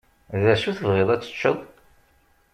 [0.43, 1.57] D acu tebɣiḍ ad teččeḍ?